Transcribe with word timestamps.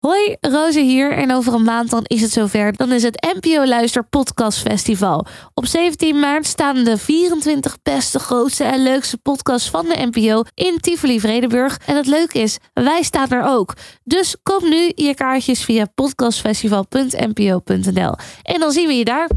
Hoi, 0.00 0.36
Roze 0.40 0.80
hier 0.80 1.12
en 1.12 1.32
over 1.32 1.54
een 1.54 1.62
maand 1.62 1.90
dan 1.90 2.04
is 2.04 2.20
het 2.20 2.30
zover. 2.30 2.76
Dan 2.76 2.92
is 2.92 3.02
het 3.02 3.34
NPO 3.40 3.66
Luister 3.66 4.04
Podcast 4.04 4.58
Festival. 4.58 5.26
Op 5.54 5.66
17 5.66 6.20
maart 6.20 6.46
staan 6.46 6.84
de 6.84 6.98
24 6.98 7.78
beste, 7.82 8.18
grootste 8.18 8.64
en 8.64 8.82
leukste 8.82 9.18
podcasts 9.18 9.70
van 9.70 9.84
de 9.84 10.08
NPO 10.10 10.42
in 10.54 10.78
Tivoli 10.80 11.20
Vredenburg. 11.20 11.78
En 11.86 11.96
het 11.96 12.06
leuke 12.06 12.38
is, 12.38 12.58
wij 12.72 13.02
staan 13.02 13.28
er 13.28 13.42
ook. 13.44 13.74
Dus 14.04 14.36
koop 14.42 14.62
nu 14.62 14.92
je 14.94 15.14
kaartjes 15.14 15.64
via 15.64 15.86
podcastfestival.npo.nl 15.94 18.14
en 18.42 18.60
dan 18.60 18.70
zien 18.70 18.86
we 18.86 18.94
je 18.94 19.04
daar. 19.04 19.30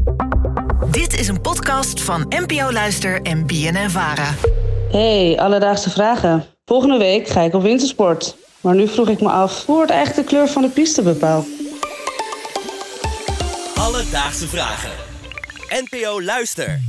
Dit 0.90 1.20
is 1.20 1.28
een 1.28 1.40
podcast 1.40 2.00
van 2.00 2.26
NPO 2.28 2.72
Luister 2.72 3.22
en 3.22 3.46
BNN 3.46 3.90
Vara. 3.90 4.34
Hey, 4.90 5.38
alledaagse 5.38 5.90
vragen. 5.90 6.44
Volgende 6.64 6.98
week 6.98 7.28
ga 7.28 7.40
ik 7.40 7.54
op 7.54 7.62
wintersport. 7.62 8.43
Maar 8.64 8.74
nu 8.74 8.88
vroeg 8.88 9.08
ik 9.08 9.20
me 9.20 9.28
af, 9.28 9.66
hoe 9.66 9.74
wordt 9.76 9.90
eigenlijk 9.90 10.28
de 10.28 10.34
kleur 10.34 10.48
van 10.48 10.62
de 10.62 10.68
piste 10.68 11.02
bepaald? 11.02 11.46
Alledaagse 13.74 14.48
vragen. 14.48 14.90
NPO 15.68 16.22
Luister. 16.22 16.80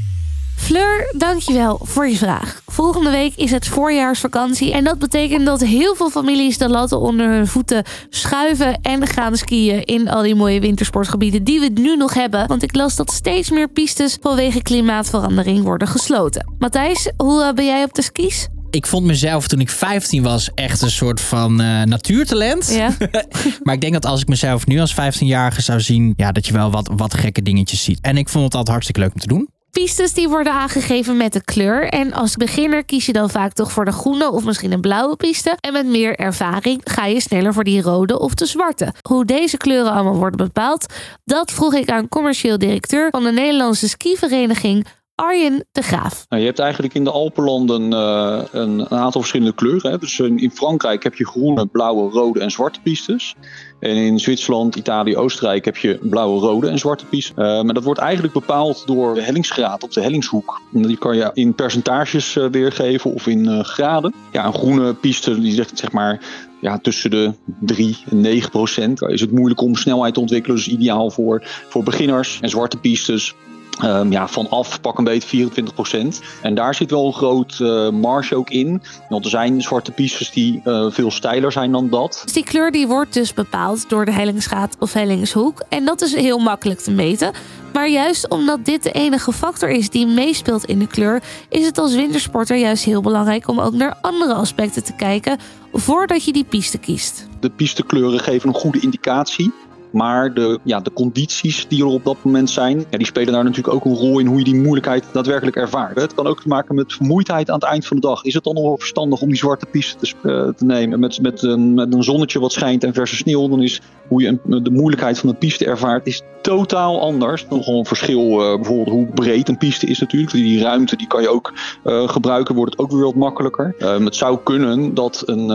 Fleur, 0.58 1.14
dankjewel 1.18 1.80
voor 1.84 2.08
je 2.08 2.16
vraag. 2.16 2.62
Volgende 2.66 3.10
week 3.10 3.36
is 3.36 3.52
het 3.52 3.68
voorjaarsvakantie 3.68 4.74
en 4.74 4.84
dat 4.84 5.00
betekent 5.00 5.46
dat 5.46 5.62
heel 5.62 5.96
veel 5.96 6.10
families 6.10 6.58
de 6.58 6.70
latten 6.70 7.00
onder 7.00 7.30
hun 7.30 7.48
voeten 7.48 7.84
schuiven 8.10 8.82
en 8.82 9.08
gaan 9.08 9.38
skiën 9.38 9.84
in 9.84 10.10
al 10.10 10.22
die 10.22 10.36
mooie 10.36 10.60
wintersportgebieden 10.60 11.44
die 11.44 11.60
we 11.60 11.70
nu 11.74 11.96
nog 11.96 12.14
hebben. 12.14 12.48
Want 12.48 12.64
ik 12.64 12.76
las 12.76 12.96
dat 12.96 13.12
steeds 13.12 13.50
meer 13.50 13.68
pistes 13.68 14.18
vanwege 14.22 14.62
klimaatverandering 14.62 15.64
worden 15.64 15.88
gesloten. 15.88 16.54
Matthijs, 16.60 17.12
hoe 17.18 17.44
eh, 17.44 17.54
ben 17.54 17.66
jij 17.66 17.84
op 17.84 17.94
de 17.94 18.02
skis? 18.02 18.48
Ik 18.76 18.86
vond 18.86 19.06
mezelf 19.06 19.48
toen 19.48 19.60
ik 19.60 19.70
15 19.70 20.24
was 20.24 20.50
echt 20.54 20.82
een 20.82 20.92
soort 20.92 21.22
van 21.22 21.62
uh, 21.62 21.84
natuurtalent. 21.84 22.72
Ja. 22.74 22.98
maar 23.64 23.74
ik 23.74 23.82
denk 23.82 23.94
dat 23.94 24.06
als 24.06 24.22
ik 24.22 24.28
mezelf 24.28 24.66
nu 24.66 24.80
als 24.80 24.94
15-jarige 24.94 25.62
zou 25.62 25.80
zien, 25.80 26.14
ja, 26.18 26.32
dat 26.32 26.48
je 26.48 26.54
wel 26.54 26.72
wat, 26.72 26.92
wat 26.96 27.14
gekke 27.14 27.42
dingetjes 27.42 27.84
ziet. 27.84 28.00
En 28.02 28.18
ik 28.18 28.30
vond 28.30 28.44
het 28.44 28.54
altijd 28.54 28.72
hartstikke 28.72 29.02
leuk 29.02 29.14
om 29.14 29.20
te 29.20 29.28
doen. 29.28 29.50
Pistes 29.72 30.14
die 30.14 30.30
worden 30.30 30.54
aangegeven 30.54 31.18
met 31.18 31.34
de 31.34 31.44
kleur. 31.44 31.90
En 31.90 32.14
als 32.14 32.36
beginner 32.36 32.86
kies 32.86 33.06
je 33.06 33.14
dan 33.14 33.30
vaak 33.30 33.54
toch 33.54 33.72
voor 33.72 33.86
de 33.86 33.92
groene 33.92 34.32
of 34.32 34.44
misschien 34.44 34.72
een 34.72 34.82
blauwe 34.82 35.16
piste. 35.16 35.58
En 35.60 35.74
met 35.74 35.86
meer 35.86 36.16
ervaring 36.16 36.82
ga 36.84 37.06
je 37.06 37.22
sneller 37.22 37.54
voor 37.54 37.64
die 37.64 37.82
rode 37.82 38.20
of 38.20 38.34
de 38.34 38.46
zwarte. 38.46 38.94
Hoe 39.02 39.26
deze 39.26 39.58
kleuren 39.58 39.92
allemaal 39.92 40.16
worden 40.16 40.46
bepaald, 40.46 40.94
dat 41.26 41.52
vroeg 41.52 41.74
ik 41.74 41.90
aan 41.90 42.10
commercieel 42.10 42.58
directeur 42.58 43.10
van 43.10 43.24
de 43.24 43.32
Nederlandse 43.32 43.88
skivereniging 43.90 44.86
Arjen 45.16 45.66
de 45.72 45.82
Graaf. 45.82 46.26
Nou, 46.30 46.42
je 46.42 46.48
hebt 46.48 46.60
eigenlijk 46.60 46.94
in 46.94 47.04
de 47.04 47.12
Alpenlanden 47.12 47.92
uh, 47.92 48.42
een, 48.52 48.80
een, 48.80 48.90
aantal 48.90 49.22
verschillende 49.22 49.54
kleuren. 49.54 49.92
Hè. 49.92 49.98
Dus 49.98 50.20
in, 50.20 50.52
Frankrijk 50.52 51.04
heb 51.04 51.16
je 51.16 51.26
groene, 51.26 51.66
blauwe, 51.66 52.12
rode 52.12 52.40
en 52.40 52.52
zwarte 52.52 52.80
pistes. 52.82 53.36
En 53.80 53.96
in 53.96 54.20
Zwitserland, 54.20 54.76
Italië, 54.76 55.18
Oostenrijk 55.18 55.66
heb 55.66 55.78
je 55.78 56.00
blauwe, 56.02 56.40
rode 56.40 56.68
en 56.68 56.80
zwarte 56.80 57.06
pistes. 57.06 57.38
Uh, 57.38 57.62
maar 57.62 57.74
dat 57.74 57.84
wordt 57.84 58.00
eigenlijk 58.00 58.34
bepaald 58.34 58.88
door 58.88 59.14
de 59.14 59.22
hellingsgraad 59.22 59.84
op 59.84 59.92
de 59.92 60.02
hellingshoek. 60.02 60.62
En 60.74 60.82
die 60.82 60.98
kan 60.98 61.16
je 61.16 61.30
in 61.34 61.56
percentages 61.56 62.36
uh, 62.36 62.46
weergeven 62.46 63.14
of 63.14 63.28
in 63.28 63.66
graden. 63.66 64.14
Ja, 64.32 64.46
een 64.46 64.54
groene 64.54 64.94
piste 64.94 65.40
die 65.40 65.54
zegt 65.54 65.78
zeg 65.78 65.92
maar 65.92 66.20
ja, 66.62 66.78
tussen 66.78 67.12
de 67.12 67.34
3 67.60 67.98
en 68.10 68.22
9 68.22 68.50
procent. 68.50 69.02
Is 69.02 69.22
het 69.22 69.32
moeilijk 69.32 69.62
om 69.62 69.76
snelheid 69.76 70.14
te 70.14 70.20
ontwikkelen, 70.20 70.58
dus 70.58 70.68
ideaal 70.68 71.12
voor, 71.12 71.42
voor 71.70 71.84
beginners. 71.84 72.38
En 72.42 72.50
zwarte 72.50 72.78
pistes 72.78 73.36
Um, 73.84 74.12
ja, 74.12 74.28
vanaf 74.28 74.82
pak 74.82 74.98
een 74.98 75.04
beetje 75.04 75.28
24 75.28 75.74
procent. 75.74 76.22
En 76.42 76.56
daar 76.56 76.76
zit 76.76 76.92
wel 76.92 77.06
een 77.06 77.14
groot 77.14 77.60
uh, 77.62 77.90
marge 77.90 78.36
ook 78.36 78.50
in. 78.50 78.82
Want 79.10 79.24
er 79.24 79.30
zijn 79.30 79.62
zwarte 79.62 79.92
pistes 79.92 80.32
die 80.32 80.62
uh, 80.66 80.92
veel 80.92 81.12
steiler 81.12 81.52
zijn 81.52 81.72
dan 81.72 81.90
dat. 81.90 82.22
Dus 82.24 82.34
die 82.34 82.44
kleur 82.44 82.72
die 82.72 82.88
wordt 82.88 83.14
dus 83.14 83.34
bepaald 83.34 83.90
door 83.90 84.06
de 84.06 84.12
hellingsgraad 84.12 84.76
of 84.80 84.94
hellingshoek. 84.94 85.64
En 85.70 85.86
dat 85.86 86.02
is 86.02 86.16
heel 86.16 86.38
makkelijk 86.38 86.80
te 86.80 86.92
meten. 86.92 87.32
Maar 87.74 87.90
juist 87.90 88.30
omdat 88.30 88.66
dit 88.66 88.84
de 88.84 88.92
enige 88.92 89.32
factor 89.32 89.70
is 89.70 89.90
die 89.90 90.08
meespeelt 90.08 90.66
in 90.66 90.80
de 90.80 90.88
kleur, 90.88 91.24
is 91.50 91.66
het 91.66 91.78
als 91.78 91.96
wintersporter 91.96 92.58
juist 92.58 92.84
heel 92.84 93.02
belangrijk 93.02 93.48
om 93.48 93.60
ook 93.60 93.74
naar 93.74 93.98
andere 94.02 94.34
aspecten 94.34 94.84
te 94.84 94.96
kijken 94.96 95.38
voordat 95.74 96.26
je 96.26 96.34
die 96.34 96.44
piste 96.44 96.78
kiest. 96.78 97.28
De 97.40 97.50
pistekleuren 97.50 98.20
geven 98.20 98.50
een 98.50 98.56
goede 98.56 98.80
indicatie 98.80 99.54
maar 99.96 100.34
de, 100.34 100.60
ja, 100.64 100.80
de 100.80 100.94
condities 100.94 101.68
die 101.68 101.82
er 101.82 101.88
op 101.88 102.04
dat 102.04 102.18
moment 102.22 102.50
zijn, 102.50 102.86
ja, 102.90 102.98
die 102.98 103.06
spelen 103.06 103.34
daar 103.34 103.44
natuurlijk 103.44 103.74
ook 103.74 103.86
een 103.86 103.96
rol 103.96 104.20
in 104.20 104.26
hoe 104.26 104.38
je 104.38 104.44
die 104.44 104.56
moeilijkheid 104.56 105.06
daadwerkelijk 105.12 105.56
ervaart. 105.56 106.02
Het 106.02 106.14
kan 106.14 106.28
ook 106.28 106.42
te 106.42 106.48
maken 106.48 106.76
met 106.76 106.94
vermoeidheid 106.94 107.50
aan 107.50 107.56
het 107.56 107.64
eind 107.64 107.86
van 107.86 107.98
de 107.98 108.08
dag. 108.08 108.24
Is 108.24 108.34
het 108.34 108.44
dan 108.44 108.54
nog 108.54 108.64
wel 108.64 108.78
verstandig 108.78 109.22
om 109.22 109.28
die 109.28 109.38
zwarte 109.38 109.66
piste 109.66 109.98
te, 109.98 110.16
uh, 110.24 110.54
te 110.58 110.66
nemen 110.66 111.00
met, 111.00 111.22
met, 111.22 111.42
een, 111.42 111.74
met 111.74 111.94
een 111.94 112.04
zonnetje 112.04 112.40
wat 112.40 112.52
schijnt 112.52 112.84
en 112.84 112.94
verse 112.94 113.16
sneeuw? 113.16 113.48
Dan 113.48 113.62
is 113.62 113.82
hoe 114.08 114.22
je 114.22 114.40
de 114.44 114.72
moeilijkheid 114.72 115.20
van 115.20 115.30
de 115.30 115.36
piste 115.36 115.66
ervaart, 115.66 116.08
is 116.08 116.22
totaal 116.42 117.02
anders. 117.02 117.46
Nog 117.50 117.68
een 117.68 117.86
verschil, 117.86 118.42
uh, 118.42 118.56
bijvoorbeeld 118.56 118.90
hoe 118.90 119.06
breed 119.06 119.50
een 119.50 119.58
piste 119.58 119.86
is 119.86 120.00
natuurlijk. 120.00 120.32
Die 120.32 120.62
ruimte 120.62 120.96
die 120.96 121.08
kan 121.08 121.22
je 121.22 121.30
ook 121.30 121.54
uh, 121.84 122.10
gebruiken, 122.10 122.56
wordt 122.56 122.72
het 122.72 122.82
ook 122.82 122.92
weer 122.92 123.04
wat 123.04 123.16
makkelijker. 123.16 123.76
het 123.78 124.16
zou 124.16 124.40
kunnen 124.44 124.94
dat 124.94 125.24
een, 125.26 125.50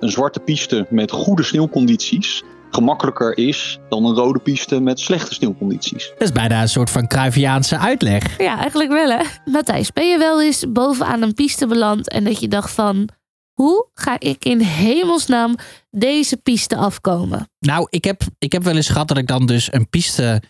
een 0.00 0.10
zwarte 0.10 0.40
piste 0.40 0.86
met 0.90 1.10
goede 1.10 1.42
sneeuwcondities 1.42 2.42
gemakkelijker 2.76 3.38
is 3.38 3.78
dan 3.88 4.04
een 4.04 4.14
rode 4.14 4.38
piste 4.38 4.80
met 4.80 5.00
slechte 5.00 5.34
sneeuwcondities. 5.34 6.08
Dat 6.18 6.28
is 6.28 6.32
bijna 6.32 6.62
een 6.62 6.68
soort 6.68 6.90
van 6.90 7.06
Cruyffiaanse 7.06 7.78
uitleg. 7.78 8.38
Ja, 8.38 8.58
eigenlijk 8.58 8.90
wel 8.90 9.10
hè. 9.10 9.24
Matthijs, 9.44 9.92
ben 9.92 10.08
je 10.08 10.18
wel 10.18 10.42
eens 10.42 10.64
bovenaan 10.68 11.22
een 11.22 11.34
piste 11.34 11.66
beland 11.66 12.08
en 12.08 12.24
dat 12.24 12.40
je 12.40 12.48
dacht 12.48 12.70
van... 12.70 13.08
Hoe 13.52 13.88
ga 13.94 14.16
ik 14.20 14.44
in 14.44 14.60
hemelsnaam 14.60 15.56
deze 15.90 16.36
piste 16.36 16.76
afkomen? 16.76 17.48
Nou, 17.58 17.86
ik 17.90 18.04
heb, 18.04 18.22
ik 18.38 18.52
heb 18.52 18.62
wel 18.62 18.76
eens 18.76 18.88
gehad 18.88 19.08
dat 19.08 19.18
ik 19.18 19.26
dan 19.26 19.46
dus 19.46 19.72
een 19.72 19.88
piste... 19.88 20.42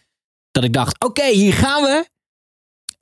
Dat 0.50 0.64
ik 0.64 0.72
dacht, 0.72 1.04
oké, 1.04 1.24
hier 1.24 1.52
gaan 1.52 1.82
we. 1.82 2.08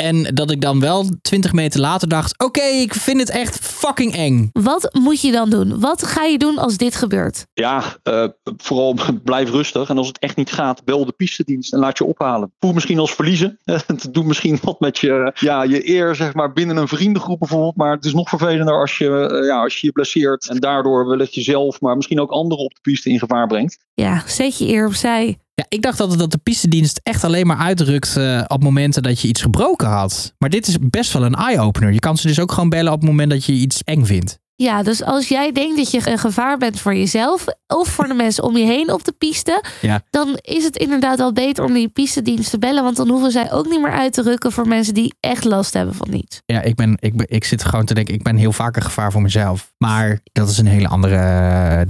En 0.04 0.34
dat 0.34 0.50
ik 0.50 0.60
dan 0.60 0.80
wel 0.80 1.08
20 1.22 1.52
meter 1.52 1.80
later 1.80 2.08
dacht: 2.08 2.38
oké, 2.38 2.62
ik 2.62 2.94
vind 2.94 3.20
het 3.20 3.30
echt 3.30 3.58
fucking 3.58 4.14
eng. 4.14 4.50
Wat 4.52 4.88
moet 4.92 5.20
je 5.20 5.32
dan 5.32 5.50
doen? 5.50 5.80
Wat 5.80 6.06
ga 6.06 6.24
je 6.24 6.38
doen 6.38 6.58
als 6.58 6.76
dit 6.76 6.94
gebeurt? 6.94 7.46
Ja, 7.52 7.82
uh, 8.04 8.24
vooral 8.56 8.96
blijf 9.24 9.50
rustig. 9.50 9.88
En 9.88 9.98
als 9.98 10.06
het 10.06 10.18
echt 10.18 10.36
niet 10.36 10.52
gaat, 10.52 10.84
bel 10.84 11.04
de 11.04 11.12
pistedienst 11.12 11.72
en 11.72 11.78
laat 11.78 11.98
je 11.98 12.04
ophalen. 12.04 12.52
Voel 12.58 12.72
misschien 12.72 12.98
als 12.98 13.14
verliezen. 13.14 13.58
het 13.64 14.08
doet 14.10 14.24
misschien 14.24 14.58
wat 14.62 14.80
met 14.80 14.98
je, 14.98 15.32
ja, 15.34 15.62
je 15.62 15.88
eer, 15.88 16.14
zeg 16.14 16.34
maar, 16.34 16.52
binnen 16.52 16.76
een 16.76 16.88
vriendengroep 16.88 17.38
bijvoorbeeld. 17.38 17.76
Maar 17.76 17.92
het 17.92 18.04
is 18.04 18.14
nog 18.14 18.28
vervelender 18.28 18.80
als 18.80 18.98
je 18.98 19.38
uh, 19.40 19.46
ja, 19.46 19.62
als 19.62 19.80
je, 19.80 19.86
je 19.86 19.92
blesseert. 19.92 20.48
En 20.48 20.56
daardoor 20.56 21.08
wellicht 21.08 21.34
jezelf, 21.34 21.80
maar 21.80 21.96
misschien 21.96 22.20
ook 22.20 22.30
anderen 22.30 22.64
op 22.64 22.74
de 22.74 22.80
piste 22.80 23.10
in 23.10 23.18
gevaar 23.18 23.46
brengt. 23.46 23.78
Ja, 23.94 24.22
zet 24.26 24.58
je 24.58 24.68
eer 24.68 24.86
opzij. 24.86 25.38
Ja, 25.54 25.64
ik 25.68 25.82
dacht 25.82 26.00
altijd 26.00 26.18
dat 26.18 26.30
de 26.30 26.38
pistedienst 26.38 27.00
echt 27.02 27.24
alleen 27.24 27.46
maar 27.46 27.56
uitrukt 27.56 28.16
uh, 28.16 28.44
op 28.46 28.62
momenten 28.62 29.02
dat 29.02 29.20
je 29.20 29.28
iets 29.28 29.42
gebroken 29.42 29.88
had. 29.88 30.34
Maar 30.38 30.50
dit 30.50 30.66
is 30.66 30.76
best 30.80 31.12
wel 31.12 31.24
een 31.24 31.34
eye-opener. 31.34 31.92
Je 31.92 31.98
kan 31.98 32.16
ze 32.16 32.26
dus 32.26 32.40
ook 32.40 32.52
gewoon 32.52 32.68
bellen 32.68 32.92
op 32.92 33.00
het 33.00 33.10
moment 33.10 33.30
dat 33.30 33.44
je 33.44 33.52
iets 33.52 33.82
eng 33.84 34.04
vindt. 34.04 34.38
Ja, 34.56 34.82
dus 34.82 35.02
als 35.02 35.28
jij 35.28 35.52
denkt 35.52 35.76
dat 35.76 35.90
je 35.90 36.10
een 36.10 36.18
gevaar 36.18 36.58
bent 36.58 36.80
voor 36.80 36.94
jezelf 36.94 37.44
of 37.66 37.88
voor 37.88 38.08
de 38.08 38.14
mensen 38.14 38.44
om 38.44 38.56
je 38.56 38.64
heen 38.64 38.92
op 38.92 39.04
de 39.04 39.12
piste, 39.12 39.64
ja. 39.80 40.02
dan 40.10 40.38
is 40.40 40.64
het 40.64 40.76
inderdaad 40.76 41.18
wel 41.18 41.32
beter 41.32 41.64
om 41.64 41.72
die 41.72 41.88
pistedienst 41.88 42.50
te 42.50 42.58
bellen. 42.58 42.82
Want 42.82 42.96
dan 42.96 43.08
hoeven 43.08 43.30
zij 43.30 43.52
ook 43.52 43.68
niet 43.68 43.80
meer 43.80 43.92
uit 43.92 44.12
te 44.12 44.22
rukken 44.22 44.52
voor 44.52 44.68
mensen 44.68 44.94
die 44.94 45.14
echt 45.20 45.44
last 45.44 45.74
hebben 45.74 45.94
van 45.94 46.12
iets. 46.12 46.40
Ja, 46.46 46.62
ik, 46.62 46.74
ben, 46.74 46.96
ik, 47.00 47.16
ben, 47.16 47.26
ik 47.28 47.44
zit 47.44 47.64
gewoon 47.64 47.84
te 47.84 47.94
denken, 47.94 48.14
ik 48.14 48.22
ben 48.22 48.36
heel 48.36 48.52
vaak 48.52 48.76
een 48.76 48.82
gevaar 48.82 49.12
voor 49.12 49.22
mezelf. 49.22 49.72
Maar 49.78 50.20
dat 50.32 50.48
is 50.48 50.58
een 50.58 50.66
hele 50.66 50.88
andere 50.88 51.16
uh, 51.16 51.80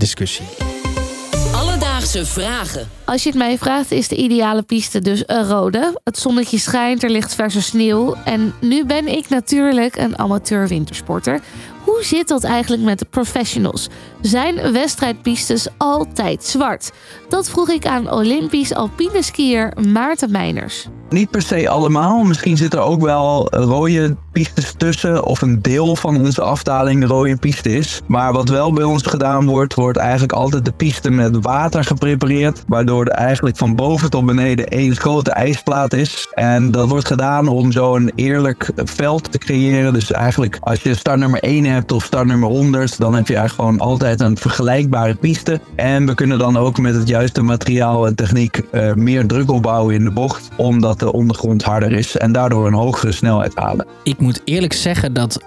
vragen. 2.08 2.88
Als 3.04 3.22
je 3.22 3.28
het 3.28 3.38
mij 3.38 3.58
vraagt, 3.58 3.90
is 3.90 4.08
de 4.08 4.16
ideale 4.16 4.62
piste 4.62 5.00
dus 5.00 5.22
een 5.26 5.48
rode. 5.48 6.00
Het 6.04 6.18
zonnetje 6.18 6.58
schijnt, 6.58 7.02
er 7.02 7.10
ligt 7.10 7.34
verse 7.34 7.62
sneeuw. 7.62 8.14
En 8.24 8.54
nu 8.60 8.84
ben 8.84 9.08
ik 9.08 9.28
natuurlijk 9.28 9.96
een 9.96 10.18
amateur 10.18 10.68
wintersporter. 10.68 11.40
Hoe 11.84 12.04
zit 12.04 12.28
dat 12.28 12.44
eigenlijk 12.44 12.82
met 12.82 12.98
de 12.98 13.06
professionals? 13.10 13.88
Zijn 14.20 14.72
wedstrijdpistes 14.72 15.68
altijd 15.78 16.44
zwart? 16.44 16.92
Dat 17.28 17.50
vroeg 17.50 17.68
ik 17.68 17.86
aan 17.86 18.12
Olympisch 18.12 18.74
alpine 18.74 19.22
skier 19.22 19.72
Maarten 19.88 20.30
Meiners. 20.30 20.86
Niet 21.10 21.30
per 21.30 21.42
se 21.42 21.68
allemaal. 21.68 22.22
Misschien 22.22 22.56
zit 22.56 22.74
er 22.74 22.80
ook 22.80 23.00
wel 23.00 23.48
rode 23.50 24.16
pistes 24.32 24.74
tussen. 24.76 25.24
Of 25.24 25.42
een 25.42 25.62
deel 25.62 25.96
van 25.96 26.20
onze 26.20 26.42
afdaling 26.42 27.00
de 27.00 27.06
rode 27.06 27.36
piste 27.36 27.76
is. 27.76 28.00
Maar 28.06 28.32
wat 28.32 28.48
wel 28.48 28.72
bij 28.72 28.84
ons 28.84 29.02
gedaan 29.02 29.46
wordt, 29.46 29.74
wordt 29.74 29.98
eigenlijk 29.98 30.32
altijd 30.32 30.64
de 30.64 30.72
piste 30.72 31.10
met 31.10 31.36
water 31.40 31.84
geprepareerd. 31.84 32.64
Waardoor 32.66 33.04
er 33.04 33.12
eigenlijk 33.12 33.56
van 33.56 33.74
boven 33.74 34.10
tot 34.10 34.26
beneden 34.26 34.68
één 34.68 34.96
grote 34.96 35.30
ijsplaat 35.30 35.92
is. 35.92 36.28
En 36.34 36.70
dat 36.70 36.88
wordt 36.88 37.06
gedaan 37.06 37.48
om 37.48 37.72
zo 37.72 37.96
een 37.96 38.12
eerlijk 38.14 38.70
veld 38.76 39.32
te 39.32 39.38
creëren. 39.38 39.92
Dus 39.92 40.12
eigenlijk 40.12 40.58
als 40.60 40.82
je 40.82 40.94
start 40.94 41.18
nummer 41.18 41.40
1 41.40 41.64
hebt 41.64 41.92
of 41.92 42.04
start 42.04 42.26
nummer 42.26 42.48
100, 42.48 42.98
dan 42.98 43.14
heb 43.14 43.28
je 43.28 43.36
eigenlijk 43.36 43.68
gewoon 43.68 43.88
altijd 43.88 44.20
een 44.20 44.36
vergelijkbare 44.36 45.14
piste. 45.14 45.60
En 45.76 46.06
we 46.06 46.14
kunnen 46.14 46.38
dan 46.38 46.56
ook 46.56 46.78
met 46.78 46.94
het 46.94 47.08
juiste 47.08 47.42
materiaal 47.42 48.06
en 48.06 48.14
techniek 48.14 48.62
uh, 48.72 48.92
meer 48.94 49.26
druk 49.26 49.50
opbouwen 49.50 49.94
in 49.94 50.04
de 50.04 50.10
bocht. 50.10 50.48
Omdat 50.56 50.93
de 50.98 51.12
ondergrond 51.12 51.62
harder 51.62 51.92
is 51.92 52.16
en 52.16 52.32
daardoor 52.32 52.66
een 52.66 52.72
hogere 52.74 53.12
snelheid 53.12 53.52
halen. 53.54 53.86
Ik 54.02 54.18
moet 54.18 54.40
eerlijk 54.44 54.72
zeggen 54.72 55.12
dat 55.12 55.38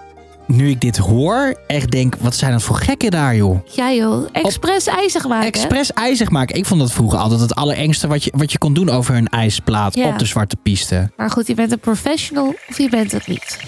nu 0.46 0.70
ik 0.70 0.80
dit 0.80 0.96
hoor, 0.96 1.60
echt 1.66 1.90
denk, 1.90 2.14
wat 2.20 2.34
zijn 2.34 2.52
dat 2.52 2.62
voor 2.62 2.76
gekken 2.76 3.10
daar, 3.10 3.36
joh. 3.36 3.58
Ja 3.74 3.92
joh, 3.92 4.28
expres 4.32 4.86
ijzig 4.86 5.28
maken. 5.28 5.46
Expres 5.46 5.92
ijzig 5.92 6.30
maken. 6.30 6.56
Ik 6.56 6.66
vond 6.66 6.80
dat 6.80 6.92
vroeger 6.92 7.18
altijd 7.18 7.40
het 7.40 7.54
allerengste 7.54 8.08
wat 8.08 8.24
je, 8.24 8.32
wat 8.36 8.52
je 8.52 8.58
kon 8.58 8.74
doen 8.74 8.88
over 8.90 9.14
een 9.14 9.28
ijsplaat 9.28 9.94
Ja. 9.94 10.08
op 10.08 10.18
de 10.18 10.24
zwarte 10.24 10.56
piste. 10.56 11.10
Maar 11.16 11.30
goed, 11.30 11.46
je 11.46 11.54
bent 11.54 11.72
een 11.72 11.78
professional 11.78 12.54
of 12.68 12.78
je 12.78 12.88
bent 12.88 13.12
het 13.12 13.26
niet. 13.26 13.58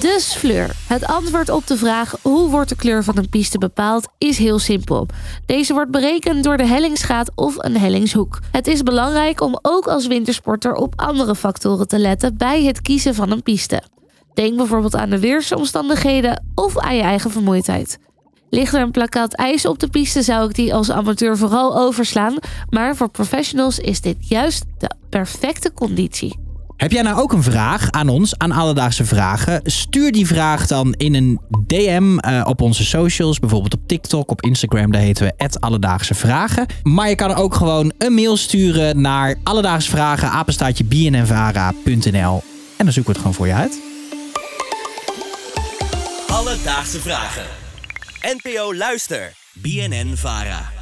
Dus 0.00 0.34
Fleur, 0.34 0.76
het 0.86 1.06
antwoord 1.06 1.48
op 1.48 1.66
de 1.66 1.76
vraag 1.76 2.16
hoe 2.22 2.50
wordt 2.50 2.68
de 2.68 2.76
kleur 2.76 3.04
van 3.04 3.16
een 3.16 3.28
piste 3.28 3.58
bepaald 3.58 4.08
is 4.18 4.38
heel 4.38 4.58
simpel. 4.58 5.06
Deze 5.46 5.72
wordt 5.72 5.90
berekend 5.90 6.44
door 6.44 6.56
de 6.56 6.66
hellingsgraad 6.66 7.30
of 7.34 7.54
een 7.58 7.76
hellingshoek. 7.76 8.38
Het 8.52 8.66
is 8.66 8.82
belangrijk 8.82 9.40
om 9.40 9.58
ook 9.62 9.86
als 9.86 10.06
wintersporter 10.06 10.74
op 10.74 10.92
andere 10.96 11.34
factoren 11.34 11.88
te 11.88 11.98
letten 11.98 12.36
bij 12.36 12.64
het 12.64 12.80
kiezen 12.80 13.14
van 13.14 13.30
een 13.30 13.42
piste. 13.42 13.82
Denk 14.34 14.56
bijvoorbeeld 14.56 14.96
aan 14.96 15.10
de 15.10 15.20
weersomstandigheden 15.20 16.44
of 16.54 16.78
aan 16.78 16.96
je 16.96 17.02
eigen 17.02 17.30
vermoeidheid. 17.30 17.98
Ligt 18.50 18.74
er 18.74 18.80
een 18.80 18.90
plakkaat 18.90 19.34
ijs 19.34 19.66
op 19.66 19.78
de 19.78 19.88
piste, 19.88 20.22
zou 20.22 20.48
ik 20.48 20.54
die 20.54 20.74
als 20.74 20.90
amateur 20.90 21.36
vooral 21.36 21.78
overslaan. 21.78 22.36
Maar 22.70 22.96
voor 22.96 23.08
professionals 23.08 23.78
is 23.78 24.00
dit 24.00 24.28
juist 24.28 24.64
de 24.78 24.90
perfecte 25.08 25.72
conditie. 25.72 26.41
Heb 26.82 26.92
jij 26.92 27.02
nou 27.02 27.20
ook 27.20 27.32
een 27.32 27.42
vraag 27.42 27.90
aan 27.90 28.08
ons, 28.08 28.38
aan 28.38 28.52
Alledaagse 28.52 29.04
Vragen? 29.04 29.60
Stuur 29.64 30.12
die 30.12 30.26
vraag 30.26 30.66
dan 30.66 30.92
in 30.92 31.14
een 31.14 31.40
DM 31.66 32.18
eh, 32.18 32.42
op 32.44 32.60
onze 32.60 32.84
socials. 32.84 33.38
Bijvoorbeeld 33.38 33.74
op 33.74 33.88
TikTok, 33.88 34.30
op 34.30 34.42
Instagram. 34.42 34.92
Daar 34.92 35.00
heten 35.00 35.26
we 35.26 35.32
Alledaagse 35.60 36.14
Vragen. 36.14 36.66
Maar 36.82 37.08
je 37.08 37.14
kan 37.14 37.34
ook 37.34 37.54
gewoon 37.54 37.92
een 37.98 38.14
mail 38.14 38.36
sturen 38.36 39.00
naar 39.00 39.36
Alledaagse 39.42 39.90
Vragen. 39.90 40.28
En 42.76 42.84
dan 42.84 42.92
zoeken 42.92 43.12
we 43.12 43.18
het 43.18 43.18
gewoon 43.18 43.34
voor 43.34 43.46
je 43.46 43.54
uit. 43.54 43.80
Alledaagse 46.28 47.00
vragen. 47.00 47.44
NPO 48.20 48.74
Luister. 48.74 49.32
BNN 49.52 50.12
Vara. 50.16 50.81